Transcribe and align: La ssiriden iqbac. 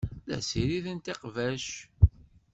La 0.29 0.37
ssiriden 0.41 0.99
iqbac. 1.13 1.67